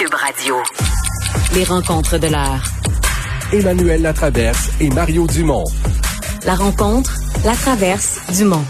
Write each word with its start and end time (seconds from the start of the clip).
Cube 0.00 0.14
Radio. 0.14 0.56
Les 1.54 1.64
rencontres 1.64 2.16
de 2.16 2.28
l'heure. 2.28 2.64
Emmanuel 3.52 4.00
Latraverse 4.00 4.70
et 4.80 4.88
Mario 4.88 5.26
Dumont. 5.26 5.64
La 6.46 6.54
rencontre, 6.54 7.18
la 7.44 7.52
traverse, 7.52 8.18
Dumont. 8.34 8.64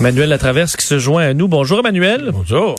Emmanuel 0.00 0.30
Latraverse 0.30 0.76
qui 0.76 0.86
se 0.86 0.98
joint 0.98 1.24
à 1.24 1.34
nous. 1.34 1.46
Bonjour 1.46 1.80
Emmanuel. 1.80 2.30
Bonjour. 2.32 2.76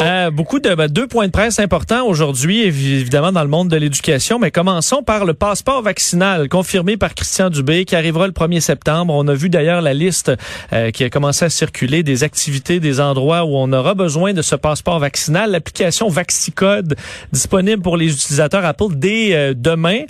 Euh, 0.00 0.30
beaucoup 0.30 0.60
de 0.60 0.74
ben, 0.74 0.86
deux 0.86 1.08
points 1.08 1.26
de 1.26 1.32
presse 1.32 1.58
importants 1.58 2.06
aujourd'hui, 2.06 2.62
évidemment 2.62 3.32
dans 3.32 3.42
le 3.42 3.48
monde 3.48 3.68
de 3.68 3.76
l'éducation, 3.76 4.38
mais 4.38 4.52
commençons 4.52 5.02
par 5.02 5.24
le 5.24 5.34
passeport 5.34 5.82
vaccinal 5.82 6.48
confirmé 6.48 6.96
par 6.96 7.14
Christian 7.14 7.50
Dubé 7.50 7.84
qui 7.84 7.96
arrivera 7.96 8.28
le 8.28 8.32
1er 8.32 8.60
septembre. 8.60 9.12
On 9.14 9.26
a 9.26 9.34
vu 9.34 9.48
d'ailleurs 9.48 9.82
la 9.82 9.94
liste 9.94 10.30
euh, 10.72 10.92
qui 10.92 11.02
a 11.02 11.10
commencé 11.10 11.44
à 11.44 11.50
circuler 11.50 12.04
des 12.04 12.22
activités, 12.22 12.78
des 12.78 13.00
endroits 13.00 13.44
où 13.44 13.56
on 13.56 13.72
aura 13.72 13.94
besoin 13.94 14.32
de 14.32 14.42
ce 14.42 14.54
passeport 14.54 15.00
vaccinal. 15.00 15.50
L'application 15.50 16.08
Vaxicode 16.08 16.94
disponible 17.32 17.82
pour 17.82 17.96
les 17.96 18.12
utilisateurs 18.12 18.64
Apple 18.64 18.94
dès 18.94 19.34
euh, 19.34 19.54
demain. 19.56 20.02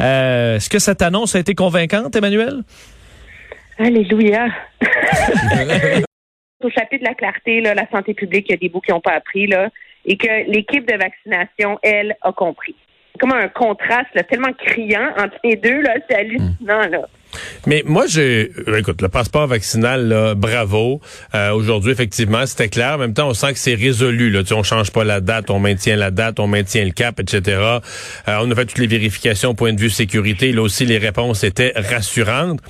Est-ce 0.00 0.68
que 0.68 0.80
cette 0.80 1.02
annonce 1.02 1.36
a 1.36 1.38
été 1.38 1.54
convaincante, 1.54 2.16
Emmanuel? 2.16 2.62
Alléluia. 3.78 4.48
Au 6.62 6.70
chapitre 6.70 7.04
de 7.04 7.08
la 7.08 7.14
clarté, 7.14 7.60
là, 7.60 7.74
la 7.74 7.88
santé 7.90 8.14
publique, 8.14 8.46
il 8.48 8.52
y 8.52 8.54
a 8.54 8.58
des 8.58 8.68
bouts 8.68 8.80
qui 8.80 8.90
n'ont 8.90 9.00
pas 9.00 9.12
appris, 9.12 9.46
là, 9.46 9.68
et 10.06 10.16
que 10.16 10.50
l'équipe 10.50 10.86
de 10.90 10.96
vaccination, 10.96 11.78
elle, 11.82 12.16
a 12.22 12.32
compris. 12.32 12.74
Comme 13.20 13.32
un 13.32 13.48
contraste 13.48 14.08
là, 14.14 14.22
tellement 14.22 14.52
criant 14.52 15.08
entre 15.18 15.36
les 15.44 15.56
deux, 15.56 15.80
là, 15.82 15.94
c'est 16.08 16.16
hallucinant. 16.16 16.88
Là. 16.90 17.08
Mais 17.66 17.82
moi, 17.84 18.06
j'ai, 18.06 18.52
écoute, 18.78 19.02
le 19.02 19.08
passeport 19.08 19.46
vaccinal, 19.46 20.08
là, 20.08 20.34
bravo. 20.34 21.00
Euh, 21.34 21.52
aujourd'hui, 21.52 21.92
effectivement, 21.92 22.44
c'était 22.46 22.68
clair. 22.68 22.94
En 22.94 22.98
même 22.98 23.14
temps, 23.14 23.28
on 23.28 23.34
sent 23.34 23.52
que 23.52 23.58
c'est 23.58 23.74
résolu. 23.74 24.30
Là. 24.30 24.44
Tu 24.44 24.54
on 24.54 24.62
change 24.62 24.90
pas 24.92 25.04
la 25.04 25.20
date, 25.20 25.50
on 25.50 25.58
maintient 25.58 25.96
la 25.96 26.10
date, 26.10 26.40
on 26.40 26.46
maintient 26.46 26.84
le 26.84 26.92
cap, 26.92 27.18
etc. 27.20 27.40
Euh, 27.58 27.80
on 28.40 28.50
a 28.50 28.54
fait 28.54 28.66
toutes 28.66 28.78
les 28.78 28.86
vérifications 28.86 29.50
au 29.50 29.54
point 29.54 29.72
de 29.72 29.80
vue 29.80 29.90
sécurité. 29.90 30.52
Là 30.52 30.62
aussi, 30.62 30.84
les 30.84 30.98
réponses 30.98 31.44
étaient 31.44 31.72
rassurantes 31.74 32.60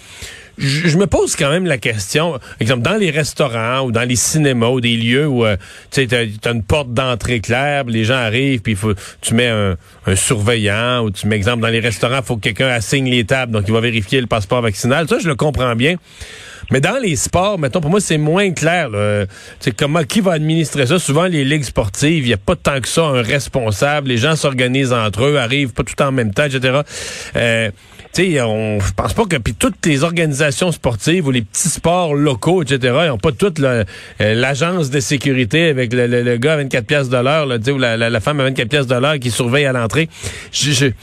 je, 0.58 0.96
me 0.96 1.06
pose 1.06 1.36
quand 1.36 1.50
même 1.50 1.66
la 1.66 1.78
question, 1.78 2.38
exemple, 2.60 2.82
dans 2.82 2.96
les 2.96 3.10
restaurants 3.10 3.82
ou 3.82 3.92
dans 3.92 4.08
les 4.08 4.16
cinémas 4.16 4.68
ou 4.68 4.80
des 4.80 4.96
lieux 4.96 5.26
où 5.26 5.44
euh, 5.44 5.56
tu 5.90 6.08
as, 6.12 6.50
une 6.50 6.62
porte 6.62 6.92
d'entrée 6.92 7.40
claire, 7.40 7.84
les 7.84 8.04
gens 8.04 8.14
arrivent, 8.14 8.60
puis 8.60 8.74
faut, 8.74 8.94
tu 9.20 9.34
mets 9.34 9.48
un, 9.48 9.76
surveillant, 10.14 11.04
ou 11.04 11.10
tu 11.10 11.26
mets, 11.26 11.36
exemple, 11.36 11.62
dans 11.62 11.68
les 11.68 11.80
restaurants, 11.80 12.18
il 12.20 12.24
faut 12.24 12.36
que 12.36 12.42
quelqu'un 12.42 12.68
assigne 12.68 13.10
les 13.10 13.24
tables, 13.24 13.52
donc 13.52 13.64
il 13.66 13.72
va 13.72 13.80
vérifier 13.80 14.20
le 14.20 14.26
passeport 14.26 14.62
vaccinal. 14.62 15.08
Ça, 15.08 15.18
je 15.18 15.28
le 15.28 15.34
comprends 15.34 15.74
bien. 15.74 15.96
Mais 16.70 16.80
dans 16.80 17.00
les 17.00 17.16
sports, 17.16 17.58
mettons, 17.58 17.80
pour 17.80 17.90
moi, 17.90 18.00
c'est 18.00 18.18
moins 18.18 18.52
clair. 18.52 18.90
C'est 19.60 19.74
comment 19.74 20.02
qui 20.04 20.20
va 20.20 20.32
administrer 20.32 20.86
ça? 20.86 20.98
Souvent, 20.98 21.24
les 21.24 21.44
ligues 21.44 21.64
sportives, 21.64 22.24
il 22.24 22.28
n'y 22.28 22.32
a 22.32 22.38
pas 22.38 22.56
tant 22.56 22.80
que 22.80 22.88
ça 22.88 23.02
un 23.02 23.22
responsable. 23.22 24.08
Les 24.08 24.16
gens 24.16 24.36
s'organisent 24.36 24.92
entre 24.92 25.24
eux, 25.24 25.38
arrivent 25.38 25.72
pas 25.72 25.84
tout 25.84 26.00
en 26.02 26.12
même 26.12 26.32
temps, 26.32 26.44
etc. 26.44 26.80
Euh, 27.36 27.70
sais, 28.16 28.40
on 28.40 28.78
pense 28.96 29.12
pas 29.12 29.24
que 29.24 29.36
puis 29.36 29.54
toutes 29.54 29.84
les 29.84 30.02
organisations 30.02 30.72
sportives 30.72 31.26
ou 31.26 31.30
les 31.30 31.42
petits 31.42 31.68
sports 31.68 32.14
locaux, 32.14 32.62
etc., 32.62 32.96
ils 33.04 33.08
n'ont 33.08 33.18
pas 33.18 33.32
toute 33.32 33.60
euh, 33.60 33.84
l'agence 34.18 34.90
de 34.90 35.00
sécurité 35.00 35.68
avec 35.68 35.92
le, 35.92 36.36
gars 36.38 36.54
à 36.54 36.56
24 36.56 36.86
pièces 36.86 37.08
de 37.08 37.16
l'heure, 37.16 37.46
ou 37.46 37.78
la, 37.78 37.96
la, 37.96 38.20
femme 38.20 38.40
à 38.40 38.44
24 38.44 38.68
pièces 38.68 38.86
de 38.86 38.94
l'heure 38.94 39.18
qui 39.18 39.30
surveille 39.30 39.66
à 39.66 39.72
l'entrée. 39.72 40.08
J'ai 40.50 40.94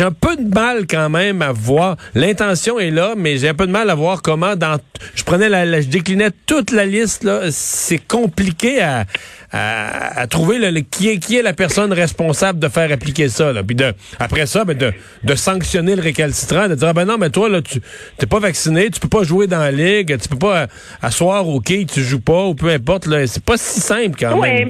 un 0.00 0.12
peu 0.12 0.36
de 0.36 0.54
mal 0.54 0.86
quand 0.88 1.10
même 1.10 1.42
à 1.42 1.52
voir. 1.52 1.96
L'intention 2.14 2.78
est 2.78 2.90
là, 2.90 3.14
mais 3.16 3.36
j'ai 3.36 3.48
un 3.48 3.54
peu 3.54 3.66
de 3.66 3.72
mal 3.72 3.90
à 3.90 3.94
voir 3.94 4.22
comment 4.22 4.56
dans. 4.56 4.71
Je 5.14 5.24
prenais 5.24 5.48
la, 5.48 5.80
je 5.80 5.88
déclinais 5.88 6.30
toute 6.46 6.70
la 6.70 6.86
liste. 6.86 7.28
C'est 7.50 8.06
compliqué 8.06 8.82
à 8.82 9.04
à, 9.52 10.26
trouver 10.28 10.58
le, 10.58 10.80
qui, 10.80 11.10
est, 11.10 11.18
qui 11.18 11.36
est 11.36 11.42
la 11.42 11.52
personne 11.52 11.92
responsable 11.92 12.58
de 12.58 12.68
faire 12.68 12.90
appliquer 12.90 13.28
ça. 13.28 13.52
Là. 13.52 13.62
Puis 13.62 13.76
de, 13.76 13.92
après 14.18 14.46
ça, 14.46 14.64
ben 14.64 14.76
de, 14.76 14.92
de 15.22 15.34
sanctionner 15.34 15.94
le 15.94 16.02
récalcitrant, 16.02 16.68
de 16.68 16.74
dire 16.74 16.88
ah 16.88 16.92
ben 16.92 17.04
non, 17.04 17.18
mais 17.18 17.30
toi, 17.30 17.48
là, 17.48 17.60
tu 17.60 17.80
t'es 18.16 18.26
pas 18.26 18.38
vacciné, 18.38 18.90
tu 18.90 18.98
peux 18.98 19.08
pas 19.08 19.24
jouer 19.24 19.46
dans 19.46 19.58
la 19.58 19.70
ligue, 19.70 20.18
tu 20.18 20.28
peux 20.28 20.38
pas 20.38 20.68
asseoir 21.02 21.46
au 21.46 21.60
quai, 21.60 21.84
tu 21.84 22.00
joues 22.00 22.20
pas, 22.20 22.46
ou 22.46 22.54
peu 22.54 22.68
importe. 22.68 23.06
C'est 23.26 23.44
pas 23.44 23.56
si 23.56 23.80
simple 23.80 24.18
quand 24.18 24.40
même. 24.40 24.68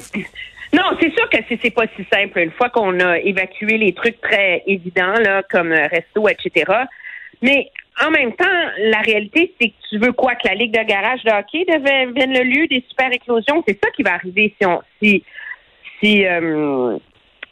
Non, 0.74 0.84
c'est 0.98 1.12
sûr 1.12 1.28
que 1.28 1.36
c'est 1.48 1.70
pas 1.70 1.84
si 1.94 2.04
simple. 2.12 2.38
Une 2.38 2.50
fois 2.52 2.70
qu'on 2.70 2.98
a 3.00 3.18
évacué 3.18 3.76
les 3.76 3.92
trucs 3.92 4.20
très 4.20 4.62
évidents, 4.66 5.18
là, 5.22 5.42
comme 5.50 5.70
resto, 5.70 6.28
etc. 6.28 6.72
Mais 7.42 7.68
en 8.04 8.10
même 8.10 8.32
temps, 8.34 8.44
la 8.78 8.98
réalité, 8.98 9.54
c'est 9.60 9.68
que 9.68 9.74
tu 9.90 9.98
veux 9.98 10.12
quoi? 10.12 10.34
Que 10.34 10.48
la 10.48 10.54
Ligue 10.54 10.76
de 10.76 10.82
garage 10.84 11.22
de 11.24 11.30
hockey 11.30 11.64
devienne 11.66 12.32
le 12.32 12.44
lieu 12.44 12.66
des 12.66 12.84
super 12.88 13.12
éclosions? 13.12 13.62
C'est 13.66 13.78
ça 13.82 13.90
qui 13.90 14.02
va 14.02 14.14
arriver 14.14 14.54
si 14.58 14.66
on 14.66 14.80
si 15.00 15.24
si 16.02 16.26
euh, 16.26 16.98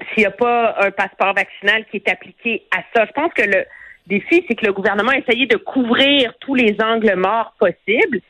s'il 0.08 0.22
n'y 0.22 0.26
a 0.26 0.30
pas 0.30 0.76
un 0.80 0.90
passeport 0.90 1.34
vaccinal 1.34 1.84
qui 1.90 1.98
est 1.98 2.08
appliqué 2.08 2.62
à 2.76 2.82
ça. 2.94 3.06
Je 3.06 3.12
pense 3.12 3.32
que 3.34 3.42
le 3.42 3.64
défi, 4.06 4.44
c'est 4.48 4.54
que 4.54 4.66
le 4.66 4.72
gouvernement 4.72 5.12
a 5.12 5.18
essayé 5.18 5.46
de 5.46 5.56
couvrir 5.56 6.32
tous 6.40 6.54
les 6.54 6.76
angles 6.82 7.14
morts 7.16 7.54
possibles. 7.58 8.20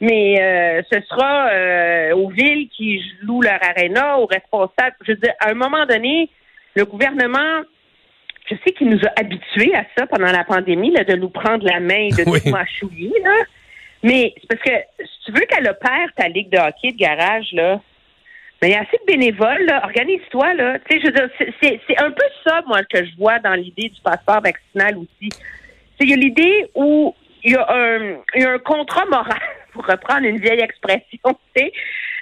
Mais 0.00 0.40
euh, 0.40 0.82
ce 0.92 1.00
sera 1.08 1.48
euh, 1.48 2.14
aux 2.14 2.28
villes 2.28 2.68
qui 2.68 3.02
louent 3.22 3.42
leur 3.42 3.58
aréna, 3.62 4.18
aux 4.18 4.26
responsables. 4.26 4.94
Je 5.06 5.12
veux 5.12 5.18
dire, 5.18 5.32
à 5.40 5.50
un 5.50 5.54
moment 5.54 5.86
donné, 5.86 6.28
le 6.74 6.84
gouvernement 6.84 7.62
je 8.48 8.54
sais 8.64 8.72
qu'il 8.72 8.88
nous 8.88 9.00
a 9.04 9.20
habitués 9.20 9.74
à 9.74 9.84
ça 9.96 10.06
pendant 10.06 10.30
la 10.30 10.44
pandémie, 10.44 10.90
là, 10.92 11.04
de 11.04 11.14
nous 11.14 11.28
prendre 11.28 11.64
la 11.64 11.80
main 11.80 12.08
et 12.08 12.10
de 12.10 12.24
nous 12.44 12.50
mâchouiller. 12.50 13.12
Là. 13.22 13.44
Mais 14.02 14.34
c'est 14.40 14.46
parce 14.48 14.62
que 14.62 15.04
si 15.04 15.24
tu 15.26 15.32
veux 15.32 15.46
qu'elle 15.46 15.68
opère 15.68 16.08
ta 16.16 16.28
ligue 16.28 16.50
de 16.50 16.58
hockey 16.58 16.92
de 16.92 16.96
garage, 16.96 17.52
là, 17.52 17.80
mais 18.62 18.68
il 18.68 18.72
y 18.72 18.74
a 18.74 18.80
assez 18.80 18.98
de 18.98 19.12
bénévoles, 19.12 19.70
Organise-toi, 19.84 20.54
là. 20.54 20.78
Tu 20.88 20.96
sais, 20.96 21.00
je 21.00 21.06
veux 21.06 21.12
dire, 21.12 21.80
c'est 21.86 21.98
un 21.98 22.10
peu 22.10 22.24
ça, 22.44 22.62
moi, 22.66 22.82
que 22.84 23.04
je 23.04 23.14
vois 23.16 23.38
dans 23.38 23.54
l'idée 23.54 23.90
du 23.90 24.00
passeport 24.00 24.40
vaccinal 24.40 24.96
aussi. 24.96 25.28
Il 26.00 26.10
y 26.10 26.12
a 26.12 26.16
l'idée 26.16 26.70
où 26.74 27.14
il 27.44 27.52
y 27.52 27.56
a 27.56 27.66
un, 27.68 28.16
il 28.34 28.42
y 28.42 28.44
a 28.44 28.52
un 28.52 28.58
contrat 28.58 29.04
moral, 29.06 29.40
pour 29.72 29.86
reprendre 29.86 30.24
une 30.26 30.38
vieille 30.38 30.60
expression, 30.60 31.20
tu 31.54 31.62
sais, 31.62 31.72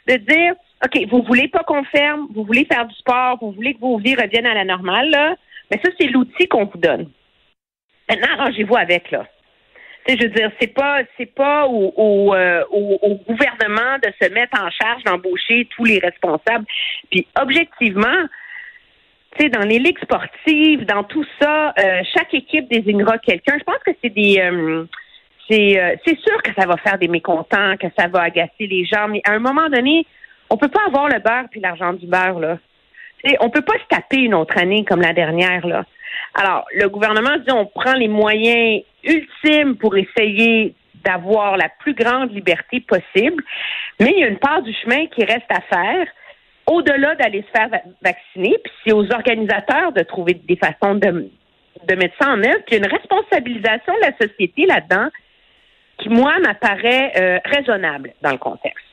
de 0.07 0.17
dire, 0.17 0.55
OK, 0.85 1.09
vous 1.09 1.23
voulez 1.23 1.49
pas 1.49 1.63
qu'on 1.63 1.85
ferme, 1.85 2.27
vous 2.35 2.45
voulez 2.45 2.65
faire 2.65 2.87
du 2.87 2.95
sport, 2.97 3.39
vous 3.41 3.53
voulez 3.53 3.75
que 3.75 3.81
vos 3.81 3.99
vies 3.99 4.17
reviennent 4.17 4.47
à 4.47 4.55
la 4.55 4.65
normale, 4.65 5.11
là. 5.11 5.37
Mais 5.71 5.81
ça, 5.83 5.91
c'est 5.99 6.07
l'outil 6.07 6.47
qu'on 6.49 6.67
vous 6.67 6.79
donne. 6.79 7.11
Maintenant, 8.09 8.29
arrangez-vous 8.39 8.77
avec, 8.77 9.11
là. 9.11 9.27
je 10.07 10.13
veux 10.13 10.29
dire, 10.29 10.51
c'est 10.61 10.75
pas 10.75 11.01
c'est 11.17 11.35
pas 11.35 11.67
au, 11.67 12.35
euh, 12.35 12.63
au, 12.71 13.15
gouvernement 13.27 13.99
de 14.03 14.13
se 14.21 14.31
mettre 14.33 14.61
en 14.61 14.71
charge 14.71 15.03
d'embaucher 15.05 15.67
tous 15.75 15.85
les 15.85 15.99
responsables. 15.99 16.67
Puis 17.11 17.27
objectivement, 17.41 18.29
dans 19.53 19.67
les 19.67 19.79
ligues 19.79 19.99
sportives, 20.01 20.85
dans 20.85 21.03
tout 21.03 21.25
ça, 21.41 21.75
euh, 21.79 22.03
chaque 22.15 22.33
équipe 22.35 22.69
désignera 22.69 23.19
quelqu'un. 23.19 23.57
Je 23.59 23.65
pense 23.65 23.83
que 23.85 23.91
c'est 24.03 24.11
des 24.11 24.39
euh, 24.39 24.85
c'est 25.49 25.99
c'est 26.07 26.19
sûr 26.21 26.43
que 26.43 26.53
ça 26.57 26.67
va 26.67 26.77
faire 26.77 26.99
des 26.99 27.09
mécontents, 27.09 27.77
que 27.79 27.89
ça 27.99 28.07
va 28.09 28.23
agacer 28.23 28.67
les 28.67 28.85
gens, 28.85 29.09
mais 29.09 29.23
à 29.25 29.33
un 29.33 29.41
moment 29.41 29.69
donné, 29.69 30.07
on 30.51 30.57
peut 30.57 30.69
pas 30.69 30.85
avoir 30.87 31.09
le 31.09 31.19
beurre 31.21 31.47
puis 31.51 31.61
l'argent 31.61 31.95
du 31.95 32.07
beurre 32.07 32.39
là 32.39 32.59
on 33.41 33.51
peut 33.51 33.63
pas 33.63 33.75
se 33.75 33.87
taper 33.89 34.19
une 34.19 34.35
autre 34.35 34.57
année 34.59 34.85
comme 34.85 35.01
la 35.01 35.13
dernière. 35.13 35.65
Alors, 36.35 36.67
le 36.75 36.89
gouvernement 36.89 37.37
dit 37.39 37.53
on 37.53 37.67
prend 37.67 37.95
les 37.95 38.09
moyens 38.09 38.83
ultimes 39.03 39.77
pour 39.77 39.97
essayer 39.97 40.75
d'avoir 41.05 41.57
la 41.57 41.69
plus 41.81 41.95
grande 41.95 42.33
liberté 42.35 42.81
possible, 42.81 43.43
mais 44.01 44.13
il 44.17 44.21
y 44.21 44.25
a 44.25 44.29
une 44.29 44.39
part 44.39 44.63
du 44.63 44.73
chemin 44.83 45.07
qui 45.07 45.25
reste 45.25 45.51
à 45.51 45.61
faire 45.61 46.07
au-delà 46.67 47.15
d'aller 47.17 47.43
se 47.43 47.59
faire 47.59 47.69
va- 47.69 47.83
vacciner, 48.03 48.57
puis 48.65 48.73
c'est 48.85 48.93
aux 48.93 49.11
organisateurs 49.13 49.93
de 49.93 50.03
trouver 50.03 50.33
des 50.35 50.57
façons 50.57 50.95
de, 50.95 51.29
de 51.87 51.95
mettre 51.95 52.15
ça 52.19 52.31
en 52.31 52.39
œuvre, 52.43 52.61
puis 52.67 52.79
une 52.79 52.87
responsabilisation 52.87 53.93
de 53.95 54.01
la 54.01 54.17
société 54.17 54.65
là-dedans 54.65 55.09
qui, 55.99 56.09
moi, 56.09 56.39
m'apparaît 56.41 57.13
euh, 57.21 57.39
raisonnable 57.45 58.15
dans 58.23 58.33
le 58.33 58.39
contexte. 58.39 58.85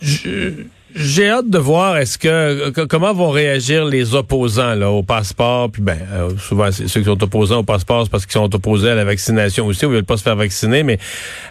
Je- 0.00 0.64
J'ai 0.94 1.28
hâte 1.28 1.48
de 1.48 1.58
voir 1.58 1.96
est-ce 1.96 2.18
que 2.18 2.70
comment 2.86 3.14
vont 3.14 3.30
réagir 3.30 3.84
les 3.84 4.14
opposants 4.14 4.74
là 4.74 4.90
au 4.90 5.02
passeport 5.02 5.70
puis 5.70 5.80
ben 5.80 5.98
euh, 6.12 6.30
souvent 6.38 6.70
ceux 6.70 7.00
qui 7.00 7.04
sont 7.04 7.22
opposants 7.22 7.60
au 7.60 7.62
passeport 7.62 8.04
c'est 8.04 8.10
parce 8.10 8.26
qu'ils 8.26 8.40
sont 8.40 8.54
opposés 8.54 8.90
à 8.90 8.94
la 8.94 9.04
vaccination 9.04 9.66
aussi 9.66 9.86
ou 9.86 9.90
ils 9.90 9.94
veulent 9.94 10.04
pas 10.04 10.18
se 10.18 10.22
faire 10.22 10.36
vacciner 10.36 10.82
mais 10.82 10.98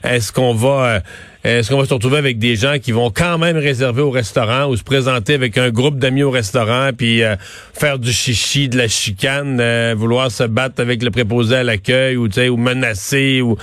est-ce 0.03 0.31
qu'on 0.31 0.53
va 0.53 0.85
euh, 0.85 0.99
est-ce 1.43 1.71
qu'on 1.71 1.79
va 1.79 1.85
se 1.85 1.93
retrouver 1.93 2.17
avec 2.17 2.37
des 2.37 2.55
gens 2.55 2.77
qui 2.79 2.91
vont 2.91 3.09
quand 3.09 3.39
même 3.39 3.57
réserver 3.57 4.03
au 4.03 4.11
restaurant 4.11 4.67
ou 4.67 4.75
se 4.75 4.83
présenter 4.83 5.33
avec 5.33 5.57
un 5.57 5.71
groupe 5.71 5.97
d'amis 5.97 6.21
au 6.21 6.29
restaurant 6.29 6.91
puis 6.95 7.23
euh, 7.23 7.35
faire 7.73 7.97
du 7.97 8.11
chichi, 8.11 8.69
de 8.69 8.77
la 8.77 8.87
chicane, 8.87 9.59
euh, 9.59 9.95
vouloir 9.97 10.29
se 10.29 10.43
battre 10.43 10.81
avec 10.81 11.01
le 11.01 11.09
préposé 11.09 11.55
à 11.55 11.63
l'accueil 11.63 12.15
ou 12.15 12.27
tu 12.27 12.35
sais 12.35 12.49
ou 12.49 12.57
menacer 12.57 13.41
ou 13.41 13.57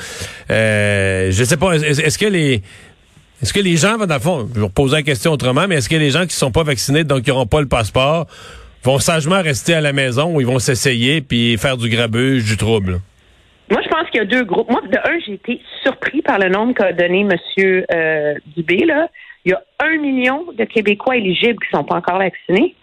je 0.49 1.45
sais 1.45 1.57
pas 1.57 1.77
est-ce 1.77 2.19
que 2.19 2.27
les 2.27 2.63
est-ce 3.43 3.53
que 3.53 3.61
les 3.61 3.77
gens, 3.77 3.97
dans 3.99 4.15
le 4.15 4.21
fond, 4.21 4.49
je 4.53 4.61
vais 4.61 4.67
reposer 4.67 4.97
la 4.97 5.03
question 5.03 5.33
autrement, 5.33 5.67
mais 5.69 5.77
est-ce 5.77 5.89
que 5.89 5.97
les 5.97 6.11
gens 6.11 6.27
qui 6.27 6.35
sont 6.35 6.51
pas 6.51 6.65
vaccinés, 6.65 7.05
donc 7.05 7.23
qui 7.23 7.31
n'auront 7.31 7.47
pas 7.47 7.61
le 7.61 7.69
passeport, 7.69 8.27
vont 8.83 8.99
sagement 8.99 9.41
rester 9.43 9.75
à 9.75 9.81
la 9.81 9.93
maison 9.93 10.35
ou 10.35 10.41
ils 10.41 10.47
vont 10.47 10.59
s'essayer 10.59 11.21
puis 11.21 11.57
faire 11.57 11.77
du 11.77 11.89
grabuge, 11.89 12.45
du 12.45 12.57
trouble? 12.57 13.01
Moi, 13.71 13.81
je 13.85 13.89
pense 13.89 14.09
qu'il 14.11 14.19
y 14.19 14.23
a 14.23 14.25
deux 14.25 14.45
groupes. 14.45 14.71
Moi, 14.71 14.81
de 14.91 14.97
un, 14.97 15.19
j'ai 15.27 15.35
été 15.35 15.61
surpris 15.83 16.23
par 16.23 16.39
le 16.39 16.49
nombre 16.49 16.75
qu'a 16.75 16.93
donné 16.93 17.21
M. 17.21 17.85
Euh, 17.93 18.35
Dubé. 18.57 18.85
Là. 18.87 19.09
Il 19.45 19.53
y 19.53 19.55
a 19.55 19.63
un 19.81 19.99
million 19.99 20.47
de 20.57 20.65
Québécois 20.65 21.17
éligibles 21.17 21.59
qui 21.61 21.75
ne 21.75 21.79
sont 21.79 21.85
pas 21.85 21.97
encore 21.97 22.19
vaccinés. 22.19 22.75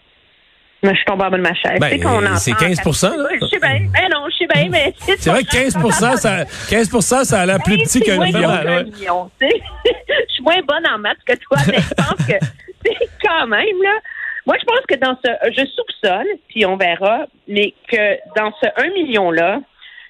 Je 0.82 1.04
tombe 1.04 1.22
en 1.22 1.30
bas 1.30 1.36
de 1.36 1.42
ma 1.42 1.54
chaise. 1.54 1.78
Ben, 1.80 2.06
entend- 2.06 2.36
c'est 2.36 2.52
15 2.52 2.78
là. 3.02 3.28
Je 3.40 3.46
sais 3.46 3.58
bien. 3.58 3.88
Ben 3.92 4.08
non, 4.12 4.26
je 4.30 4.36
sais 4.36 4.46
bien, 4.46 4.68
mais... 4.70 4.92
C'est 5.18 5.30
vrai 5.30 5.42
que 5.42 5.50
15 5.50 5.76
ça, 6.18 6.44
15 6.68 7.24
ça 7.24 7.40
a 7.40 7.46
l'air 7.46 7.58
plus 7.62 7.78
petit 7.78 8.00
qu'un 8.00 8.18
million. 8.18 9.30
Je 9.40 10.32
suis 10.32 10.42
moins 10.42 10.60
bonne 10.66 10.86
en 10.86 10.98
maths 10.98 11.18
que 11.26 11.34
toi, 11.34 11.56
mais 11.66 11.78
je 11.78 11.94
pense 11.94 12.26
que 12.26 12.34
c'est 12.84 13.08
quand 13.22 13.46
même, 13.46 13.82
là. 13.82 13.98
Moi, 14.46 14.56
je 14.60 14.64
pense 14.64 14.80
que 14.88 14.94
dans 14.96 15.16
ce. 15.24 15.30
Je 15.50 15.66
soupçonne, 15.66 16.26
puis 16.48 16.64
on 16.66 16.76
verra, 16.76 17.26
mais 17.48 17.74
que 17.90 18.16
dans 18.36 18.52
ce 18.60 18.66
1 18.76 18.90
million-là, 18.92 19.60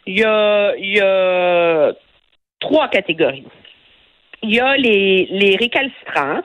il 0.06 0.18
y 0.18 0.24
a, 0.24 0.74
il 0.76 0.96
y 0.96 1.00
a 1.00 1.92
trois 2.60 2.88
catégories. 2.88 3.46
Il 4.46 4.54
y 4.54 4.60
a 4.60 4.76
les, 4.76 5.26
les 5.28 5.56
récalcitrants 5.56 6.40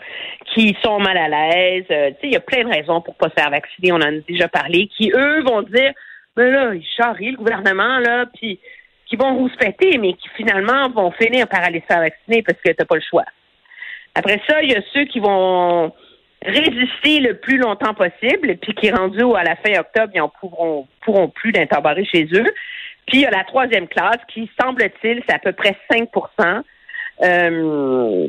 qui 0.54 0.76
sont 0.84 1.00
mal 1.00 1.18
à 1.18 1.28
l'aise. 1.28 1.86
Euh, 1.92 2.10
il 2.24 2.34
y 2.34 2.36
a 2.36 2.40
plein 2.40 2.64
de 2.64 2.70
raisons 2.70 3.00
pour 3.00 3.14
pas 3.16 3.30
se 3.30 3.36
faire 3.40 3.52
vacciner. 3.52 3.92
On 3.92 3.98
en 3.98 4.02
a 4.02 4.20
déjà 4.28 4.48
parlé. 4.48 4.90
Qui, 4.98 5.12
eux, 5.14 5.44
vont 5.44 5.62
dire, 5.62 5.92
mais 6.36 6.50
là, 6.50 6.74
ils 6.74 6.86
charrient 6.98 7.32
le 7.32 7.38
gouvernement, 7.38 8.00
là, 8.00 8.26
puis 8.34 8.60
qui 9.06 9.18
vont 9.18 9.38
rouspéter, 9.38 10.00
mais 10.00 10.14
qui 10.14 10.30
finalement 10.36 10.90
vont 10.90 11.12
finir 11.12 11.48
par 11.48 11.64
aller 11.64 11.82
se 11.82 11.86
faire 11.86 12.00
vacciner 12.00 12.42
parce 12.42 12.58
que 12.66 12.72
t'as 12.72 12.86
pas 12.86 12.96
le 12.96 13.04
choix. 13.08 13.26
Après 14.16 14.42
ça, 14.50 14.64
il 14.64 14.72
y 14.72 14.76
a 14.76 14.82
ceux 14.94 15.06
qui 15.06 15.20
vont 15.20 15.94
résister 16.44 17.20
le 17.20 17.36
plus 17.36 17.58
longtemps 17.58 17.94
possible, 17.94 18.58
puis 18.58 18.74
qui, 18.74 18.90
rendus 18.90 19.36
à 19.38 19.44
la 19.44 19.56
fin 19.58 19.80
octobre, 19.80 20.12
ils 20.16 20.22
en 20.22 20.30
pourront, 20.30 20.88
pourront 21.02 21.30
plus 21.30 21.54
embarrés 21.76 22.06
chez 22.06 22.26
eux. 22.34 22.52
Puis 23.06 23.20
il 23.20 23.22
y 23.22 23.26
a 23.26 23.32
la 23.32 23.44
troisième 23.44 23.88
classe 23.88 24.20
qui, 24.28 24.50
semble-t-il, 24.60 25.22
c'est 25.28 25.36
à 25.36 25.40
peu 25.40 25.52
près 25.52 25.78
5 25.92 26.10
euh, 27.24 28.28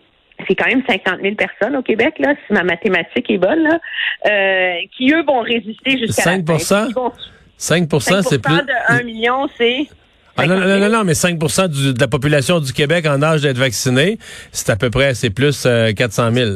c'est 0.49 0.55
quand 0.55 0.67
même 0.67 0.83
50 0.89 1.21
000 1.23 1.35
personnes 1.37 1.77
au 1.77 1.83
Québec, 1.83 2.15
là, 2.19 2.35
si 2.47 2.53
ma 2.53 2.63
mathématique 2.65 3.31
est 3.31 3.39
bonne, 3.39 3.63
là, 3.63 3.79
euh, 4.27 4.75
qui, 4.97 5.13
eux, 5.13 5.23
vont 5.25 5.41
résister 5.41 5.99
jusqu'à 5.99 6.23
5 6.23 6.49
la 6.49 6.59
fin. 6.59 6.89
Vont- 6.95 7.13
5% 7.59 8.23
c'est 8.29 8.41
plus. 8.43 8.55
de 8.55 8.93
1 8.93 9.03
million, 9.05 9.49
c'est... 9.57 9.87
Ah, 10.37 10.47
non, 10.47 10.57
50 10.57 10.61
non, 10.67 10.79
000. 10.79 10.81
non, 10.91 10.99
non, 10.99 11.05
mais 11.05 11.15
5 11.15 11.39
du- 11.69 11.95
de 11.95 12.01
la 12.01 12.09
population 12.09 12.59
du 12.59 12.73
Québec 12.73 13.07
en 13.07 13.23
âge 13.23 13.43
d'être 13.43 13.59
vaccinée, 13.59 14.19
c'est 14.51 14.71
à 14.71 14.77
peu 14.77 14.91
près, 14.91 15.15
c'est 15.15 15.31
plus 15.31 15.65
euh, 15.67 15.93
400 15.93 16.33
000. 16.33 16.51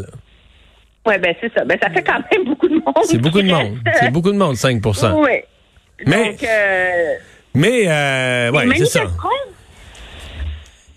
Oui, 1.06 1.14
ben 1.18 1.34
c'est 1.40 1.52
ça. 1.54 1.64
Ben 1.64 1.78
ça 1.80 1.88
fait 1.90 2.02
quand 2.02 2.18
même 2.32 2.44
beaucoup 2.46 2.66
de 2.68 2.74
monde. 2.74 2.94
C'est 3.04 3.18
beaucoup 3.18 3.40
de 3.42 3.46
monde. 3.48 3.78
C'est 4.00 4.10
beaucoup 4.10 4.32
de 4.32 4.36
monde, 4.38 4.56
5 4.56 4.82
Oui. 4.84 5.30
Mais- 6.04 6.30
Donc, 6.30 6.42
euh, 6.42 7.14
Mais, 7.54 7.84
euh, 7.86 8.50
ouais, 8.50 8.64
c'est 8.76 8.84
ça. 8.86 9.04
manifestants, 9.04 9.28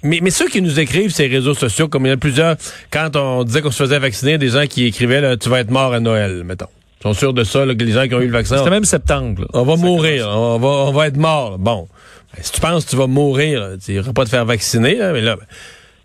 Mais, 0.04 0.19
mais 0.22 0.30
ceux 0.30 0.48
qui 0.48 0.62
nous 0.62 0.80
écrivent 0.80 1.12
ces 1.12 1.28
réseaux 1.28 1.54
sociaux, 1.54 1.88
comme 1.88 2.06
il 2.06 2.10
y 2.10 2.12
en 2.12 2.16
a 2.16 2.18
plusieurs, 2.18 2.56
quand 2.92 3.16
on 3.16 3.44
disait 3.44 3.62
qu'on 3.62 3.72
se 3.72 3.84
faisait 3.84 4.00
vacciner, 4.00 4.38
des 4.38 4.50
gens 4.50 4.66
qui 4.68 4.86
écrivaient 4.86 5.22
là, 5.22 5.36
tu 5.38 5.50
vas 5.50 5.60
être 5.60 5.72
mort 5.72 5.94
à 5.94 6.00
Noël, 6.00 6.44
mettons. 6.46 6.68
Ils 7.00 7.04
sont 7.04 7.13
sûrs 7.13 7.34
de 7.34 7.44
ça, 7.44 7.66
là, 7.66 7.75
que 7.75 7.84
les 7.84 7.92
gens 7.94 8.07
qui 8.07 8.13
ont 8.16 8.22
eu 8.22 8.28
le 8.28 8.31
vaccin, 8.34 8.57
C'était 8.57 8.69
même 8.69 8.86
septembre. 8.86 9.42
là. 9.42 9.48
on 9.54 9.63
va 9.63 9.75
mourir, 9.78 10.28
on 10.30 10.57
va, 10.60 10.68
on 10.68 10.92
va 10.92 11.07
être 11.07 11.18
mort. 11.18 11.57
Bon, 11.57 11.88
Ben, 12.36 12.44
si 12.44 12.51
tu 12.51 12.60
penses 12.62 12.86
que 12.86 12.90
tu 12.92 12.96
vas 12.98 13.07
mourir, 13.07 13.72
tu 13.84 13.92
n'iras 13.94 14.12
pas 14.13 14.25
te 14.25 14.30
faire 14.30 14.46
vacciner, 14.46 14.96
là, 14.96 15.13
mais 15.13 15.22
là, 15.22 15.38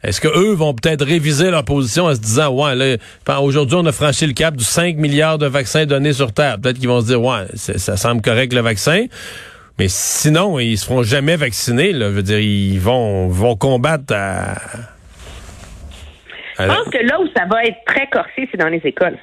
est-ce 0.04 0.20
que 0.20 0.28
eux 0.28 0.52
vont 0.52 0.74
peut-être 0.74 1.04
réviser 1.04 1.50
leur 1.50 1.64
position 1.64 2.04
en 2.06 2.14
se 2.14 2.20
disant, 2.20 2.50
ouais, 2.50 2.74
là, 2.74 2.96
ben, 3.26 3.38
aujourd'hui, 3.38 3.76
on 3.80 3.86
a 3.86 3.92
franchi 3.92 4.26
le 4.26 4.34
cap 4.34 4.54
du 4.54 4.62
5 4.64 4.96
milliards 4.96 5.38
de 5.38 5.46
vaccins 5.46 5.86
donnés 5.86 6.12
sur 6.12 6.32
Terre. 6.32 6.58
Peut-être 6.60 6.78
qu'ils 6.78 6.88
vont 6.88 7.00
se 7.00 7.06
dire, 7.06 7.22
ouais, 7.22 7.46
ça 7.54 7.96
semble 7.96 8.20
correct 8.22 8.52
le 8.52 8.60
vaccin. 8.60 9.06
Mais 9.78 9.88
sinon, 9.88 10.58
ils 10.60 10.78
se 10.78 10.86
feront 10.86 11.02
jamais 11.02 11.36
vacciner. 11.36 11.92
Là. 11.92 12.06
Je 12.06 12.14
veux 12.14 12.22
dire, 12.22 12.38
ils 12.38 12.78
vont, 12.78 13.28
vont 13.28 13.56
combattre 13.56 14.14
à. 14.14 14.52
à 16.58 16.62
Je 16.62 16.66
pense 16.66 16.90
que 16.90 16.98
là 16.98 17.20
où 17.20 17.26
ça 17.36 17.44
va 17.46 17.64
être 17.64 17.84
très 17.84 18.06
corsé, 18.08 18.48
c'est 18.50 18.56
dans 18.56 18.68
les 18.68 18.82
écoles. 18.84 19.18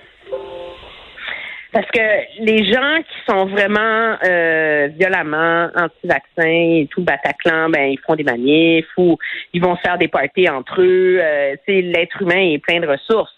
Parce 1.72 1.90
que 1.92 2.02
les 2.44 2.66
gens 2.70 2.98
qui 2.98 3.32
sont 3.32 3.46
vraiment 3.46 4.18
euh, 4.26 4.90
violemment 5.00 5.70
anti-vaccins 5.74 6.44
et 6.44 6.90
tout 6.92 7.00
le 7.00 7.06
Bataclan, 7.06 7.70
ben 7.70 7.92
ils 7.92 8.00
font 8.06 8.16
des 8.16 8.26
manifs 8.26 8.90
ou 8.98 9.18
ils 9.54 9.62
vont 9.62 9.78
se 9.78 9.82
faire 9.82 9.98
des 9.98 10.10
parties 10.10 10.50
entre 10.50 10.82
eux. 10.82 11.20
Euh, 11.22 11.56
l'être 11.68 12.22
humain 12.22 12.52
est 12.52 12.58
plein 12.58 12.82
de 12.82 12.88
ressources. 12.88 13.32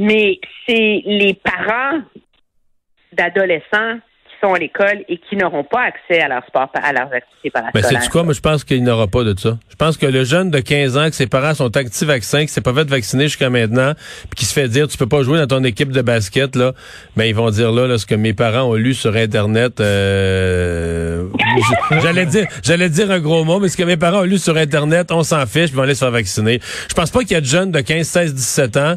Mais 0.00 0.40
c'est 0.66 1.02
les 1.06 1.34
parents 1.34 2.00
d'adolescents 3.12 3.98
sont 4.40 4.54
à 4.54 4.58
l'école 4.58 5.04
et 5.08 5.18
qui 5.18 5.36
n'auront 5.36 5.64
pas 5.64 5.82
accès 5.82 6.20
à 6.20 6.28
leur 6.28 6.44
sport, 6.46 6.70
à 6.74 6.92
leurs 6.92 7.12
activités 7.12 7.28
Mais 7.44 7.50
parascolaires. 7.50 8.02
c'est 8.02 8.08
quoi? 8.08 8.22
Moi, 8.22 8.34
je 8.34 8.40
pense 8.40 8.64
qu'il 8.64 8.82
n'y 8.82 8.90
aura 8.90 9.06
pas 9.06 9.24
de 9.24 9.38
ça. 9.38 9.58
Je 9.68 9.76
pense 9.76 9.96
que 9.96 10.06
le 10.06 10.24
jeune 10.24 10.50
de 10.50 10.60
15 10.60 10.96
ans, 10.96 11.08
que 11.08 11.14
ses 11.14 11.26
parents 11.26 11.54
sont 11.54 11.76
anti-vaccins, 11.76 12.42
qui 12.42 12.48
s'est 12.48 12.60
pas 12.60 12.74
fait 12.74 12.88
vacciner 12.88 13.24
jusqu'à 13.24 13.50
maintenant, 13.50 13.92
puis 13.94 14.36
qui 14.36 14.44
se 14.44 14.52
fait 14.52 14.68
dire, 14.68 14.88
tu 14.88 14.96
peux 14.96 15.06
pas 15.06 15.22
jouer 15.22 15.38
dans 15.38 15.46
ton 15.46 15.64
équipe 15.64 15.92
de 15.92 16.02
basket, 16.02 16.56
là, 16.56 16.72
ben, 17.16 17.24
ils 17.24 17.34
vont 17.34 17.50
dire 17.50 17.72
là, 17.72 17.86
là 17.86 17.98
ce 17.98 18.06
que 18.06 18.14
mes 18.14 18.32
parents 18.32 18.62
ont 18.70 18.74
lu 18.74 18.94
sur 18.94 19.16
Internet, 19.16 19.80
euh, 19.80 21.26
j'allais 22.02 22.26
dire, 22.26 22.46
j'allais 22.62 22.88
dire 22.88 23.10
un 23.10 23.20
gros 23.20 23.44
mot, 23.44 23.60
mais 23.60 23.68
ce 23.68 23.76
que 23.76 23.84
mes 23.84 23.96
parents 23.96 24.20
ont 24.20 24.24
lu 24.24 24.38
sur 24.38 24.56
Internet, 24.56 25.12
on 25.12 25.22
s'en 25.22 25.46
fiche, 25.46 25.66
puis 25.66 25.76
vont 25.76 25.82
aller 25.82 25.94
se 25.94 26.04
faire 26.04 26.10
vacciner. 26.10 26.60
Je 26.88 26.94
pense 26.94 27.10
pas 27.10 27.20
qu'il 27.20 27.32
y 27.32 27.36
a 27.36 27.40
de 27.40 27.46
jeunes 27.46 27.70
de 27.70 27.80
15, 27.80 28.06
16, 28.06 28.34
17 28.34 28.76
ans 28.76 28.94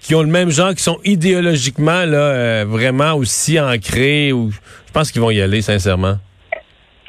qui 0.00 0.14
ont 0.14 0.22
le 0.22 0.28
même 0.28 0.50
genre, 0.50 0.70
qui 0.70 0.82
sont 0.82 0.98
idéologiquement, 1.04 2.04
là, 2.04 2.18
euh, 2.18 2.64
vraiment 2.66 3.14
aussi 3.14 3.60
ancrés, 3.60 4.32
ou, 4.32 4.50
je 4.50 4.92
pense 4.92 5.12
qu'ils 5.12 5.20
vont 5.20 5.30
y 5.30 5.40
aller, 5.40 5.62
sincèrement. 5.62 6.16